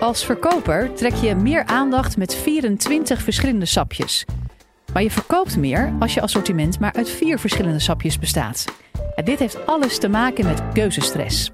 [0.00, 4.24] Als verkoper trek je meer aandacht met 24 verschillende sapjes.
[4.92, 8.64] Maar je verkoopt meer als je assortiment maar uit vier verschillende sapjes bestaat.
[9.14, 11.50] En dit heeft alles te maken met keuzestress.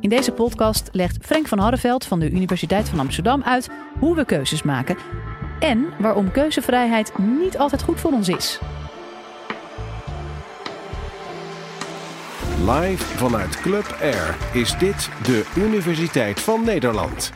[0.00, 3.68] In deze podcast legt Frank van Harreveld van de Universiteit van Amsterdam uit
[3.98, 4.96] hoe we keuzes maken
[5.58, 8.60] en waarom keuzevrijheid niet altijd goed voor ons is.
[12.66, 17.32] Live vanuit Club Air is dit de Universiteit van Nederland.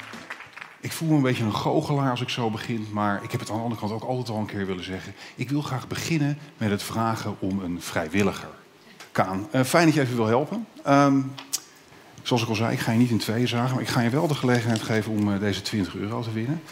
[0.84, 3.50] Ik voel me een beetje een goochelaar als ik zo begin, maar ik heb het
[3.50, 5.14] aan de andere kant ook altijd al een keer willen zeggen.
[5.34, 8.48] Ik wil graag beginnen met het vragen om een vrijwilliger.
[9.12, 10.66] Kaan, uh, fijn dat je even wil helpen.
[10.88, 11.32] Um,
[12.22, 14.10] zoals ik al zei, ik ga je niet in tweeën zagen, maar ik ga je
[14.10, 16.62] wel de gelegenheid geven om uh, deze 20 euro te winnen.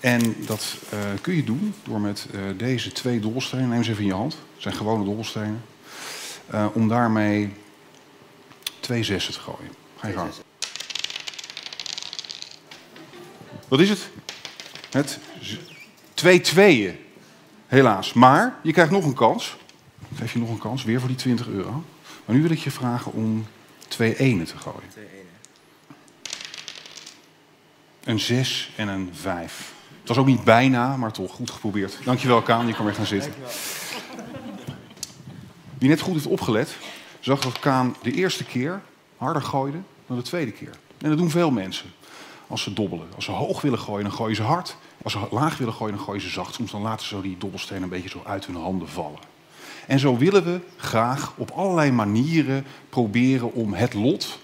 [0.00, 4.08] En dat uh, kun je doen door met deze twee dobbelstenen, neem ze even in
[4.08, 5.62] je hand, het zijn gewone dobbelstenen,
[6.72, 7.52] om daarmee
[8.80, 9.72] twee zessen te gooien.
[9.96, 10.30] Ga je gang.
[13.70, 14.10] Wat is het?
[14.90, 15.18] Het
[16.14, 16.98] twee tweeën.
[17.66, 18.12] Helaas.
[18.12, 19.56] Maar je krijgt nog een kans.
[20.08, 21.84] Ik geef je nog een kans, weer voor die 20 euro.
[22.24, 23.46] Maar nu wil ik je vragen om
[23.88, 24.88] twee enen te gooien.
[24.88, 25.26] Twee enen.
[28.04, 29.72] Een 6 en een 5.
[30.00, 31.98] Het was ook niet bijna, maar toch goed geprobeerd.
[32.04, 32.66] Dankjewel, Kaan.
[32.66, 33.32] Je kan weer gaan zitten.
[35.78, 36.76] Wie net goed heeft opgelet,
[37.20, 38.80] zag dat Kaan de eerste keer
[39.16, 40.72] harder gooide dan de tweede keer.
[40.98, 41.92] En dat doen veel mensen
[42.50, 43.06] als ze dobbelen.
[43.14, 44.76] Als ze hoog willen gooien, dan gooien ze hard.
[45.02, 46.54] Als ze laag willen gooien, dan gooien ze zacht.
[46.54, 49.18] Soms dan laten ze die dobbelstenen een beetje zo uit hun handen vallen.
[49.86, 54.38] En zo willen we graag op allerlei manieren proberen om het lot,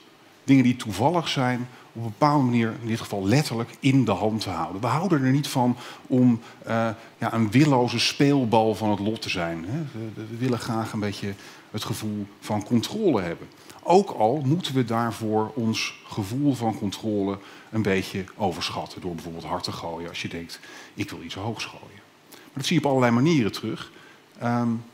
[0.45, 4.41] dingen die toevallig zijn, op een bepaalde manier, in dit geval letterlijk, in de hand
[4.41, 4.81] te houden.
[4.81, 9.31] We houden er niet van om uh, ja, een willoze speelbal van het lot te
[9.31, 9.65] zijn.
[9.69, 10.01] Hè.
[10.15, 11.35] We willen graag een beetje
[11.77, 13.49] het gevoel van controle hebben.
[13.83, 17.39] Ook al moeten we daarvoor ons gevoel van controle
[17.71, 19.01] een beetje overschatten.
[19.01, 20.61] Door bijvoorbeeld hard te gooien als je denkt,
[20.95, 22.03] ik wil iets hoogs gooien.
[22.31, 23.93] Maar dat zie je op allerlei manieren terug.
[24.43, 24.85] Um,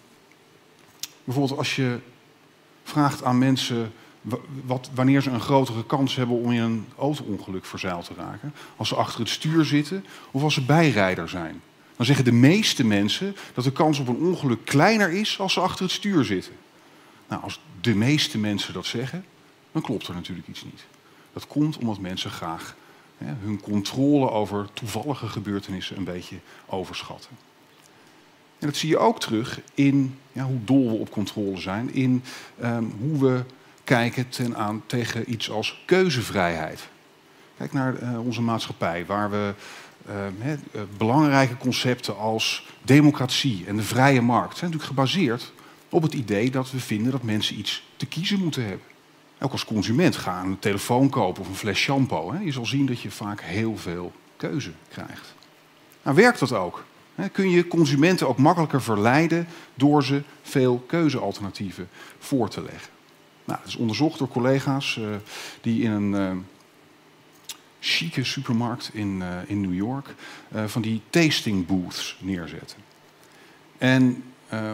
[1.24, 1.98] bijvoorbeeld als je
[2.82, 3.92] vraagt aan mensen
[4.64, 8.54] wat, wanneer ze een grotere kans hebben om in een auto-ongeluk verzeild te raken.
[8.76, 11.62] Als ze achter het stuur zitten of als ze bijrijder zijn.
[11.96, 15.60] Dan zeggen de meeste mensen dat de kans op een ongeluk kleiner is als ze
[15.60, 16.52] achter het stuur zitten.
[17.32, 19.24] Nou, als de meeste mensen dat zeggen,
[19.72, 20.84] dan klopt er natuurlijk iets niet.
[21.32, 22.76] Dat komt omdat mensen graag
[23.18, 27.30] hè, hun controle over toevallige gebeurtenissen een beetje overschatten.
[28.58, 32.22] En dat zie je ook terug in ja, hoe dol we op controle zijn, in
[32.62, 33.44] um, hoe we
[33.84, 36.88] kijken ten aan, tegen iets als keuzevrijheid.
[37.56, 39.54] Kijk naar uh, onze maatschappij, waar we
[40.38, 45.52] he, uh, belangrijke concepten als democratie en de vrije markt zijn natuurlijk gebaseerd
[45.92, 48.86] op het idee dat we vinden dat mensen iets te kiezen moeten hebben.
[49.40, 52.32] Ook als consument ga een telefoon kopen of een fles shampoo.
[52.32, 52.38] Hè.
[52.38, 55.34] Je zal zien dat je vaak heel veel keuze krijgt.
[56.02, 56.84] Nou, werkt dat ook?
[57.32, 61.88] Kun je consumenten ook makkelijker verleiden door ze veel keuzealternatieven
[62.18, 62.90] voor te leggen?
[63.44, 65.06] Nou, dat is onderzocht door collega's uh,
[65.60, 66.42] die in een uh,
[67.80, 70.14] chique supermarkt in, uh, in New York
[70.66, 72.78] van die tasting booths neerzetten.
[73.78, 74.22] En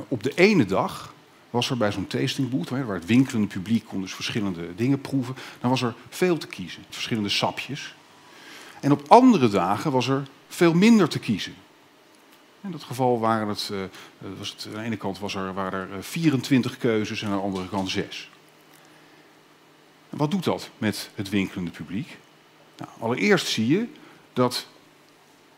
[0.08, 1.14] op de ene dag
[1.50, 5.34] was er bij zo'n tasting booth, waar het winkelende publiek kon dus verschillende dingen proeven,
[5.60, 7.94] dan was er veel te kiezen, verschillende sapjes.
[8.80, 11.54] En op andere dagen was er veel minder te kiezen.
[12.60, 13.80] In dat geval waren het, uh,
[14.38, 17.42] was het, aan de ene kant was er, waren er 24 keuzes en aan de
[17.42, 18.30] andere kant 6.
[20.10, 22.18] En wat doet dat met het winkelende publiek?
[22.76, 23.86] Nou, allereerst zie je
[24.32, 24.66] dat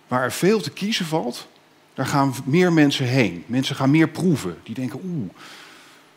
[0.09, 1.47] waar er veel te kiezen valt,
[1.95, 3.45] daar gaan meer mensen heen.
[3.47, 4.59] Mensen gaan meer proeven.
[4.63, 5.31] Die denken, oeh,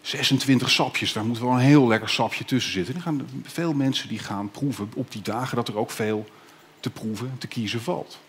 [0.01, 2.95] 26 sapjes, daar moet wel een heel lekker sapje tussen zitten.
[2.95, 6.25] Er gaan veel mensen die gaan proeven op die dagen dat er ook veel
[6.79, 8.19] te proeven, te kiezen valt.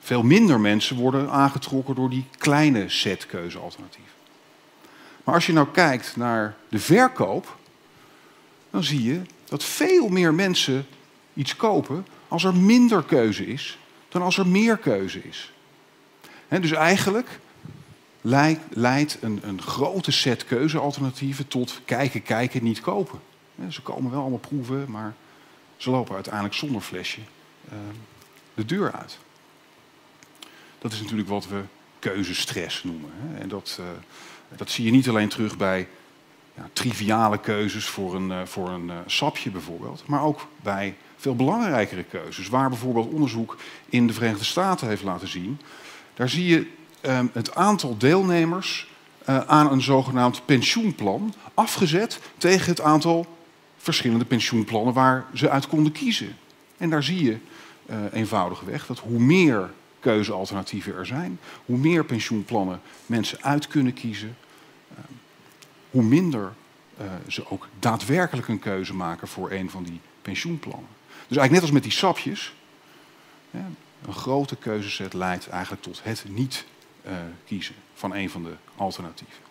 [0.00, 4.12] Veel minder mensen worden aangetrokken door die kleine set keuzealternatieven.
[5.24, 7.56] Maar als je nou kijkt naar de verkoop,
[8.70, 10.86] dan zie je dat veel meer mensen
[11.34, 15.52] iets kopen als er minder keuze is dan als er meer keuze is.
[16.58, 17.40] Dus eigenlijk
[18.72, 23.20] leidt een, een, grote set keuzealternatieven tot kijken, kijken, niet kopen.
[23.68, 25.14] ze komen wel allemaal proeven, maar
[25.76, 27.20] ze lopen uiteindelijk zonder flesje
[27.72, 27.78] uh,
[28.54, 29.18] de deur uit.
[30.78, 31.62] Dat is natuurlijk wat we
[31.98, 33.10] keuzestress noemen.
[33.38, 33.86] En dat, uh,
[34.56, 35.88] dat zie je niet alleen terug bij
[36.54, 41.36] ja, triviale keuzes voor een, uh, voor een uh, sapje bijvoorbeeld, maar ook bij veel
[41.36, 42.48] belangrijkere keuzes.
[42.48, 43.56] Waar bijvoorbeeld onderzoek
[43.88, 45.60] in de Verenigde Staten heeft laten zien,
[46.20, 46.66] daar zie je
[47.06, 48.88] uh, het aantal deelnemers
[49.46, 53.26] aan een zogenaamd pensioenplan afgezet tegen het aantal
[53.76, 56.36] verschillende pensioenplannen waar ze uit konden kiezen.
[56.76, 57.36] En daar zie je
[57.90, 59.70] uh, eenvoudigweg dat hoe meer
[60.00, 64.36] keuzealternatieven er zijn, hoe meer pensioenplannen mensen uit kunnen kiezen,
[64.92, 64.98] uh,
[65.90, 66.52] hoe minder
[67.00, 70.88] uh, ze ook daadwerkelijk een keuze maken voor een van die pensioenplannen.
[71.28, 72.54] Dus eigenlijk net als met die sapjes,
[73.50, 73.68] ja,
[74.06, 76.64] een grote keuzeset leidt eigenlijk tot het niet
[77.46, 79.42] kiezen van een van de alternatieven.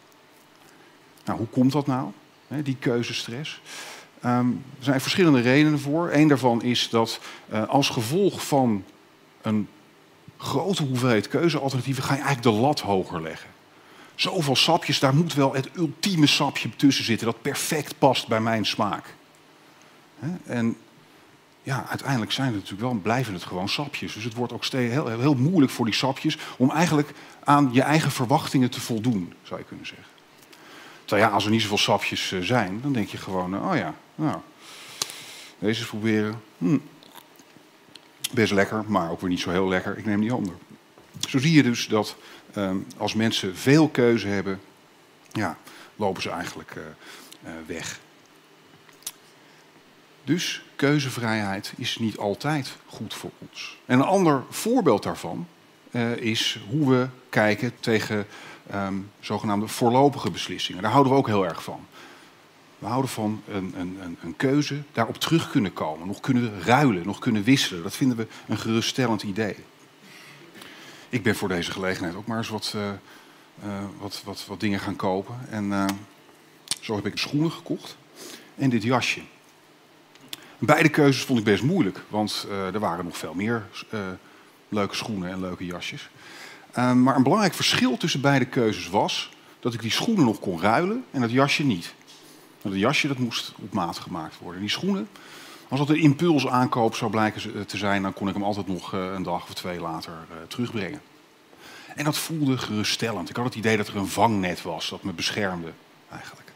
[1.25, 2.12] Nou, hoe komt dat nou,
[2.48, 3.62] die keuzestress?
[4.25, 6.10] Um, er zijn verschillende redenen voor.
[6.12, 7.19] Eén daarvan is dat
[7.51, 8.84] uh, als gevolg van
[9.42, 9.68] een
[10.38, 13.50] grote hoeveelheid keuzealternatieven ga je eigenlijk de lat hoger leggen.
[14.16, 18.66] Zoveel sapjes, daar moet wel het ultieme sapje tussen zitten dat perfect past bij mijn
[18.66, 19.16] smaak.
[20.46, 20.78] En
[21.64, 24.14] ja, uiteindelijk zijn het natuurlijk wel, blijven het gewoon sapjes.
[24.14, 27.12] Dus het wordt ook steeds heel, heel moeilijk voor die sapjes om eigenlijk
[27.44, 30.08] aan je eigen verwachtingen te voldoen, zou je kunnen zeggen.
[31.06, 33.94] Terwijl ja, als er niet zoveel sapjes eh, zijn, dan denk je gewoon, oh ja,
[34.16, 34.40] nou,
[35.60, 36.42] deze eens proberen.
[36.58, 36.78] Hm.
[38.32, 39.98] Best lekker, maar ook weer niet zo heel lekker.
[39.98, 40.54] Ik neem die ander.
[41.28, 42.16] Zo zie je dus dat
[42.58, 44.62] uh, als mensen veel keuze hebben,
[45.32, 45.58] ja,
[45.96, 48.00] lopen ze eigenlijk uh, weg.
[50.24, 53.77] Dus keuzevrijheid is niet altijd goed voor ons.
[53.86, 55.48] En een ander voorbeeld daarvan
[55.92, 58.27] uh, is hoe we kijken tegen
[58.74, 60.81] um, zogenaamde voorlopige beslissingen.
[60.81, 61.86] Daar houden we ook heel erg van.
[62.80, 67.19] We houden van een, een, een, keuze, daarop terug kunnen komen, nog kunnen ruilen, nog
[67.19, 67.83] kunnen wisselen.
[67.83, 69.56] Dat vinden we een geruststellend idee.
[71.10, 72.81] Ik ben voor deze gelegenheid ook maar eens wat, uh,
[73.63, 75.36] uh, wat, wat, wat dingen gaan kopen.
[75.50, 75.89] En
[76.80, 77.98] zo heb ik schoenen gekocht
[78.56, 79.22] en dit jasje.
[80.60, 83.68] Beide keuzes vond ik best moeilijk, want er waren nog veel meer
[84.70, 86.10] leuke schoenen en leuke jasjes.
[86.78, 90.62] Um, maar een belangrijk verschil tussen beide keuzes was dat ik die schoenen nog kon
[90.62, 91.94] ruilen en dat jasje niet.
[92.62, 94.62] Want het jasje dat moest op maat gemaakt worden.
[94.62, 95.10] Die schoenen,
[95.68, 99.24] als dat een impulsaankoop zou blijken te zijn, dan kon ik hem altijd nog een
[99.24, 100.14] dag of twee later
[100.48, 101.02] terugbrengen.
[101.96, 103.30] En dat voelde geruststellend.
[103.30, 105.72] Ik had het idee dat er een vangnet was dat me beschermde,
[106.12, 106.52] eigenlijk.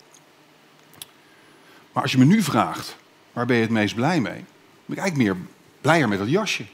[1.92, 2.96] Maar als je me nu vraagt,
[3.33, 4.33] waar ben je het meest blij mee?
[4.33, 4.44] Dan
[4.85, 5.45] ben ik eigenlijk meer
[5.81, 6.65] blijer met dat jasje.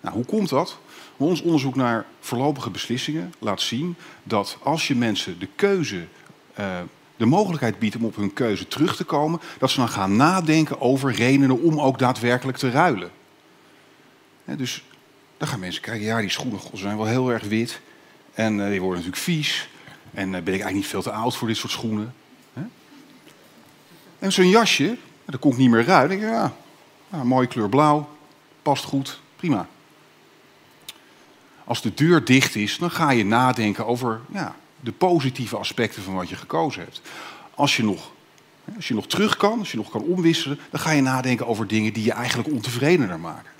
[0.00, 0.78] Nou, hoe komt dat?
[1.16, 6.06] Ons onderzoek naar voorlopige beslissingen laat zien dat als je mensen de keuze,
[6.58, 6.80] uh,
[7.16, 10.80] de mogelijkheid biedt om op hun keuze terug te komen, dat ze dan gaan nadenken
[10.80, 13.10] over redenen om ook daadwerkelijk te ruilen.
[14.44, 14.84] dus
[15.36, 17.80] dan gaan mensen kijken, ja, die schoenen zijn wel heel erg wit
[18.34, 19.68] en uh, die worden natuurlijk vies.
[20.12, 22.14] En uh, ben ik eigenlijk niet veel te oud voor dit soort schoenen.
[24.18, 26.16] En zo'n jasje, dat kon ik niet meer ruilen.
[26.16, 26.52] Ik, ja,
[27.08, 28.08] ja, mooie kleur blauw,
[28.62, 29.68] past goed, prima
[31.64, 36.14] als de deur dicht is, dan ga je nadenken over ja, de positieve aspecten van
[36.14, 37.00] wat je gekozen hebt.
[37.54, 38.10] Als je, nog,
[38.76, 41.66] als je nog terug kan, als je nog kan omwisselen, dan ga je nadenken over
[41.66, 43.50] dingen die je eigenlijk ontevredener maken.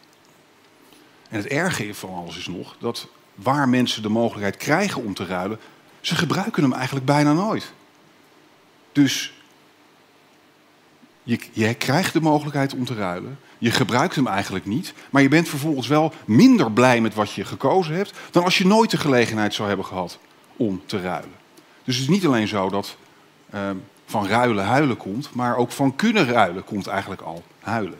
[1.28, 5.26] En het erge van alles is nog dat waar mensen de mogelijkheid krijgen om te
[5.26, 5.58] ruilen,
[6.00, 7.72] ze gebruiken hem eigenlijk bijna nooit.
[8.92, 9.32] Dus
[11.22, 13.38] je, je, krijgt de mogelijkheid om te ruilen.
[13.58, 14.94] Je gebruikt hem eigenlijk niet.
[15.10, 18.12] Maar je bent vervolgens wel minder blij met wat je gekozen hebt.
[18.30, 20.18] dan als je nooit de gelegenheid zou hebben gehad
[20.56, 21.40] om te ruilen.
[21.84, 22.96] Dus het is niet alleen zo dat
[23.54, 23.60] uh,
[24.06, 25.34] van ruilen huilen komt.
[25.34, 27.98] maar ook van kunnen ruilen komt eigenlijk al huilen.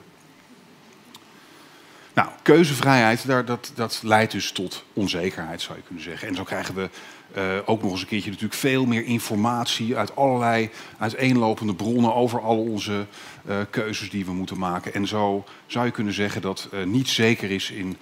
[2.14, 6.28] Nou, keuzevrijheid, daar, dat, dat leidt dus tot onzekerheid, zou je kunnen zeggen.
[6.28, 6.88] En zo krijgen we
[7.36, 12.40] uh, ook nog eens een keertje natuurlijk veel meer informatie uit allerlei uiteenlopende bronnen over
[12.40, 13.06] al onze
[13.48, 14.94] uh, keuzes die we moeten maken.
[14.94, 17.96] En zo zou je kunnen zeggen dat uh, niets zeker is in,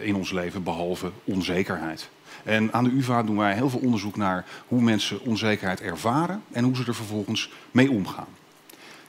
[0.00, 2.08] in ons leven behalve onzekerheid.
[2.44, 6.64] En aan de UvA doen wij heel veel onderzoek naar hoe mensen onzekerheid ervaren en
[6.64, 8.28] hoe ze er vervolgens mee omgaan.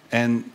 [0.08, 0.52] En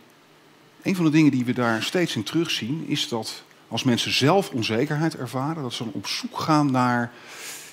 [0.81, 4.49] een van de dingen die we daar steeds in terugzien is dat als mensen zelf
[4.49, 7.11] onzekerheid ervaren, dat ze dan op zoek gaan naar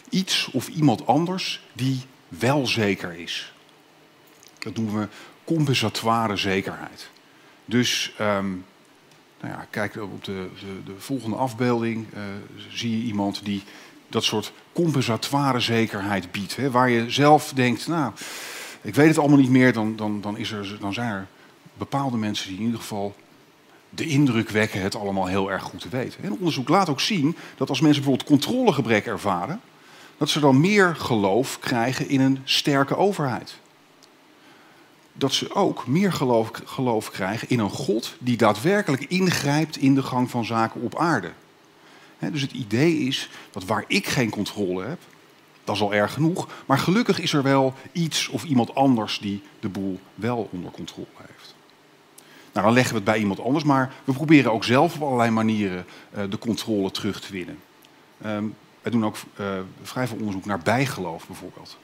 [0.09, 3.53] iets of iemand anders die wel zeker is.
[4.59, 5.09] Dat noemen we
[5.45, 7.11] compensatoire zekerheid.
[7.65, 8.65] Dus um,
[9.41, 12.21] nou ja, kijk op de, de, de volgende afbeelding, uh,
[12.69, 13.63] zie je iemand die
[14.09, 16.57] dat soort compensatoire zekerheid biedt.
[16.57, 18.13] Hè, waar je zelf denkt, nou,
[18.81, 21.27] ik weet het allemaal niet meer, dan, dan, dan, is er, dan zijn er
[21.75, 23.15] bepaalde mensen die in ieder geval
[23.95, 26.23] de indruk wekken het allemaal heel erg goed te weten.
[26.23, 29.61] En onderzoek laat ook zien dat als mensen bijvoorbeeld controlegebrek ervaren,
[30.17, 33.59] dat ze dan meer geloof krijgen in een sterke overheid.
[35.13, 40.03] Dat ze ook meer geloof, geloof krijgen in een God die daadwerkelijk ingrijpt in de
[40.03, 41.33] gang van zaken op aarde.
[42.19, 44.99] dus het idee is dat waar ik geen controle heb,
[45.65, 46.49] dat is al erg genoeg.
[46.67, 51.07] Maar gelukkig is er wel iets of iemand anders die de boel wel onder controle
[51.17, 51.55] heeft.
[52.55, 55.31] Nou, dan leggen we het bij iemand anders, maar we proberen ook zelf op allerlei
[55.31, 57.59] manieren uh, de controle terug te winnen.
[58.27, 59.47] Um, wij doen ook uh,
[59.83, 61.79] vrij veel onderzoek naar bijgeloof bijvoorbeeld.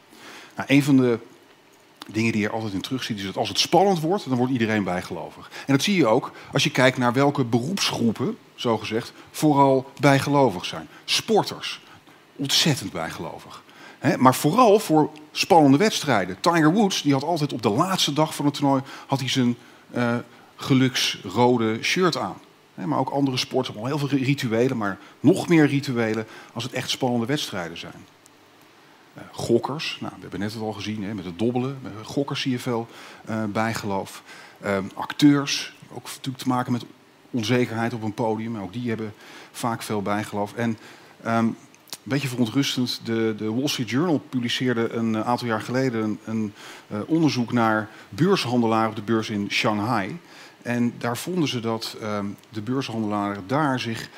[0.56, 1.18] Nou, een van de
[2.06, 4.38] dingen die je er altijd in terug ziet, is dat als het spannend wordt, dan
[4.38, 5.50] wordt iedereen bijgelovig.
[5.66, 10.88] En dat zie je ook als je kijkt naar welke beroepsgroepen, zogezegd, vooral bijgelovig zijn.
[11.04, 11.80] Sporters,
[12.36, 13.62] ontzettend bijgelovig.
[14.18, 16.40] maar vooral voor spannende wedstrijden.
[16.40, 19.56] Tiger Woods die had altijd op de laatste dag van het toernooi had hij zijn
[19.94, 20.14] uh,
[20.60, 22.36] geluksrode shirt aan.
[22.74, 26.90] maar ook andere sporten hebben heel veel rituelen, maar nog meer rituelen als het echt
[26.90, 28.06] spannende wedstrijden zijn.
[29.16, 31.78] Uh, gokkers, nou, we hebben net het al gezien met het dobbelen.
[31.82, 32.88] Met gokkers zie je veel
[33.28, 34.22] uh, bijgeloof.
[34.60, 36.84] Ehm, acteurs, ook natuurlijk te maken met
[37.30, 38.58] onzekerheid op een podium.
[38.58, 39.14] Ook die hebben
[39.52, 40.54] vaak veel bijgeloof.
[40.54, 40.78] En
[41.26, 41.56] um, een
[42.02, 43.00] beetje verontrustend.
[43.04, 46.52] De, de, Wall Street Journal publiceerde een eh, aantal jaar geleden een,
[46.88, 50.18] een onderzoek naar beurshandelaren op de beurs in Shanghai.
[50.62, 54.08] En daar vonden ze dat uh, de beurshandelaren daar zich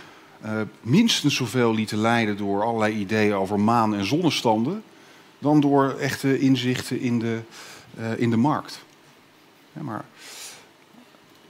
[0.45, 4.83] uh, minstens zoveel lieten leiden door allerlei ideeën over maan- en zonnestanden,
[5.39, 7.41] dan door echte inzichten in de,
[8.17, 8.85] in de markt.
[9.73, 10.05] Maar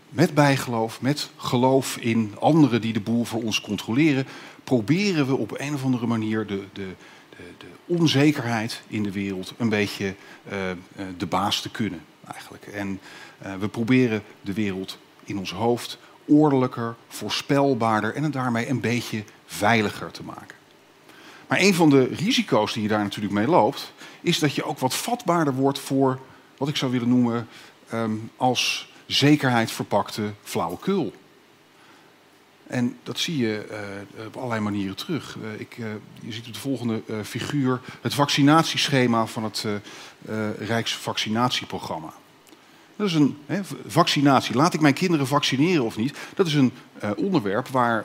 [0.09, 4.27] met bijgeloof, met geloof in anderen die de boel voor ons controleren,
[4.65, 6.89] proberen we op een of andere manier de, de,
[7.37, 10.15] de, de onzekerheid in de wereld een beetje
[10.53, 10.53] uh,
[11.19, 12.01] de baas te kunnen.
[12.27, 12.67] Eigenlijk.
[12.67, 13.01] En
[13.47, 19.25] uh, we proberen de wereld in ons hoofd ordelijker, voorspelbaarder en het daarmee een beetje
[19.47, 20.57] veiliger te maken.
[21.47, 24.79] Maar een van de risico's die je daar natuurlijk mee loopt, is dat je ook
[24.79, 26.21] wat vatbaarder wordt voor
[26.57, 27.49] wat ik zou willen noemen
[27.93, 31.13] um, als zekerheid verpakte flauwekul.
[32.73, 33.67] En dat zie je
[34.19, 35.37] uh, op allerlei manieren terug.
[35.37, 35.87] Uh, ik, uh,
[36.21, 39.67] je ziet op de volgende figuur het vaccinatieschema van het
[40.59, 42.13] Rijksvaccinatieprogramma.
[42.97, 43.37] Dat is een
[43.87, 44.55] vaccinatie.
[44.55, 46.19] Laat ik mijn kinderen vaccineren of niet?
[46.35, 46.73] Dat is een
[47.17, 48.05] onderwerp waar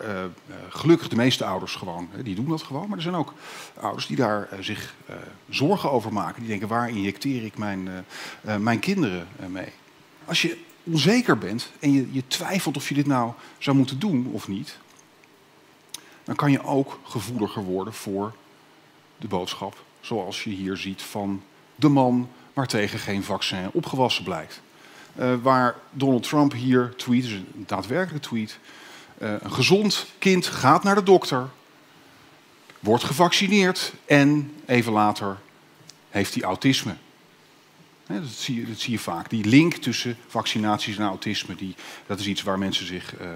[0.70, 2.88] gelukkig de meeste ouders gewoon, die doen dat gewoon.
[2.88, 3.34] Maar er zijn ook
[3.80, 4.94] ouders die daar zich
[5.50, 6.40] zorgen over maken.
[6.40, 7.90] Die denken, waar injecteer ik mijn,
[8.60, 9.72] mijn kinderen mee?
[10.26, 10.58] Als je
[10.92, 14.78] onzeker bent en je, je twijfelt of je dit nou zou moeten doen of niet,
[16.24, 18.34] dan kan je ook gevoeliger worden voor
[19.18, 21.44] de boodschap zoals je hier ziet van
[21.76, 24.62] de man waartegen geen vaccin opgewassen blijkt.
[25.20, 28.60] Uh, waar Donald Trump hier tweet, dus een daadwerkelijke tweet,
[29.18, 31.50] uh, een gezond kind gaat naar de dokter,
[32.80, 35.38] wordt gevaccineerd en even later
[36.10, 36.96] heeft hij autisme.
[38.08, 39.30] Dat zie, je, dat zie, je, vaak.
[39.30, 43.34] Die link tussen vaccinaties en autisme, die, dat is iets waar mensen zich uh, uh,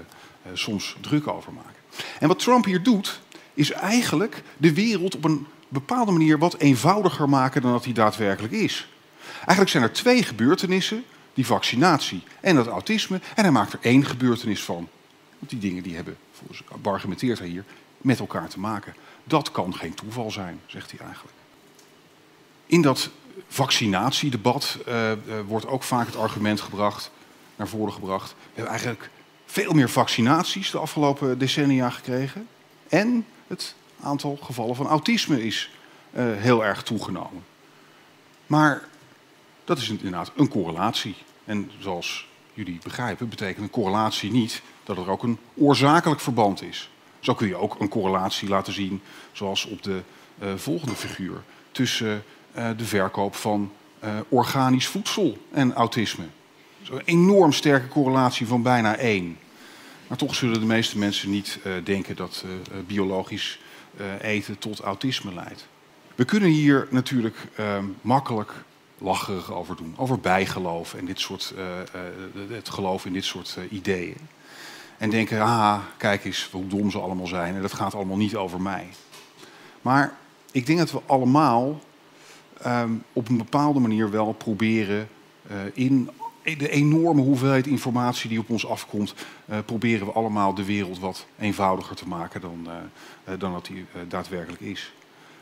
[0.52, 1.80] soms druk over maken.
[2.18, 3.20] En wat Trump hier doet,
[3.54, 8.52] is eigenlijk de wereld op een bepaalde manier wat eenvoudiger maken dan dat hij daadwerkelijk
[8.52, 8.88] is.
[9.34, 14.04] Eigenlijk zijn er twee gebeurtenissen, die vaccinatie en dat autisme, en hij maakt er één
[14.04, 14.88] gebeurtenis van.
[15.38, 17.64] Want die dingen die hebben, volgens argumenteert hij hier,
[17.98, 18.94] met elkaar te maken.
[19.24, 21.34] Dat kan geen toeval zijn, zegt hij eigenlijk.
[22.66, 23.10] In dat
[23.48, 27.10] vaccinatiedebat uh, uh, wordt ook vaak het argument gebracht,
[27.56, 28.30] naar voren gebracht.
[28.30, 29.10] We hebben eigenlijk
[29.46, 32.48] veel meer vaccinaties de afgelopen decennia gekregen.
[32.88, 35.70] En het aantal gevallen van autisme is
[36.12, 37.44] uh, heel erg toegenomen.
[38.46, 38.82] Maar
[39.64, 41.14] dat is inderdaad een correlatie.
[41.44, 46.90] En zoals jullie begrijpen, betekent een correlatie niet dat er ook een oorzakelijk verband is.
[47.20, 50.02] Zo kun je ook een correlatie laten zien, zoals op de
[50.56, 52.24] volgende figuur, tussen
[52.76, 53.72] de verkoop van
[54.04, 56.24] uh, organisch voedsel en autisme.
[56.82, 59.38] Zo'n enorm sterke correlatie van bijna één.
[60.06, 62.44] Maar toch zullen de meeste mensen niet uh, denken dat
[62.86, 63.58] biologisch
[64.20, 65.66] eten tot autisme leidt.
[66.14, 67.36] We kunnen hier natuurlijk
[68.00, 68.52] makkelijk
[68.98, 69.94] lacherig over doen.
[69.96, 71.54] Over bijgeloof en dit soort,
[72.48, 74.16] het geloof in dit soort ideeën.
[74.98, 77.54] En denken, ah, kijk eens hoe dom ze allemaal zijn.
[77.54, 78.88] En dat gaat allemaal niet over mij.
[79.82, 80.16] Maar
[80.50, 81.80] ik denk dat we allemaal
[82.66, 85.08] um, op een bepaalde manier wel proberen
[85.50, 86.10] uh, in
[86.42, 89.14] de enorme hoeveelheid informatie die op ons afkomt,
[89.50, 93.84] uh, proberen we allemaal de wereld wat eenvoudiger te maken dan, uh, dan dat die
[94.08, 94.92] daadwerkelijk is.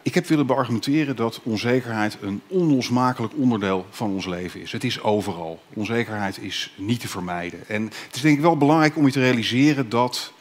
[0.03, 4.73] Ik heb willen beargumenteren dat onzekerheid een onlosmakelijk onderdeel van ons leven is.
[4.73, 5.63] Het is overal.
[5.75, 7.69] Onzekerheid is niet te vermijden.
[7.69, 10.33] En het is denk ik wel belangrijk om je te realiseren dat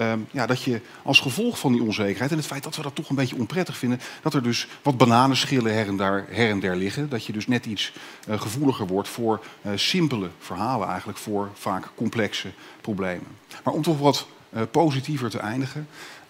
[0.00, 2.94] Um, ja, dat je als gevolg van die onzekerheid en het feit dat we dat
[2.94, 6.60] toch een beetje onprettig vinden, dat er dus wat bananenschillen her en, daar, her en
[6.60, 7.08] der liggen.
[7.08, 7.92] Dat je dus net iets
[8.28, 12.48] uh, gevoeliger wordt voor uh, simpele verhalen, eigenlijk voor vaak complexe
[12.80, 13.26] problemen.
[13.64, 15.88] Maar om toch wat uh, positiever te eindigen.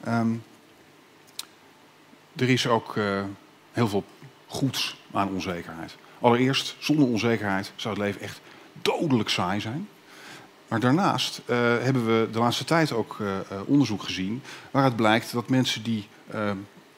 [0.08, 0.42] Um,
[2.36, 2.96] er is ook
[3.72, 4.04] heel veel
[4.46, 5.96] goeds aan onzekerheid.
[6.20, 8.40] Allereerst, zonder onzekerheid zou het leven echt
[8.82, 9.88] dodelijk saai zijn.
[10.68, 13.28] Maar daarnaast uh, hebben we de laatste tijd ook uh,
[13.66, 16.08] onderzoek gezien waaruit blijkt dat mensen die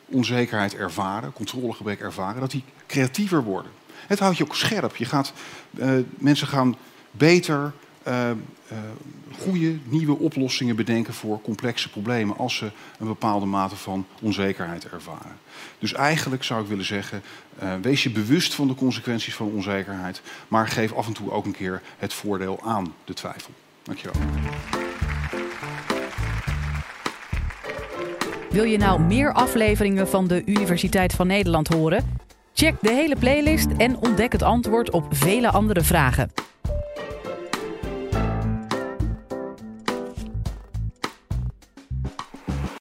[0.06, 3.70] onzekerheid ervaren, controlegebrek ervaren, dat die creatiever worden.
[4.06, 4.96] Het houdt je ook scherp.
[4.96, 5.32] Je gaat,
[6.18, 6.76] mensen gaan
[7.10, 7.72] beter
[9.38, 15.36] goede nieuwe oplossingen bedenken voor complexe problemen als ze een bepaalde mate van onzekerheid ervaren.
[15.78, 17.22] Dus eigenlijk zou ik willen zeggen,
[17.62, 21.44] uh, wees je bewust van de consequenties van onzekerheid, maar geef af en toe ook
[21.44, 23.52] een keer het voordeel aan de twijfel.
[23.82, 24.20] Dankjewel.
[28.50, 32.18] Wil je nou meer afleveringen van de Universiteit van Nederland horen?
[32.52, 36.30] Check de hele playlist en ontdek het antwoord op vele andere vragen.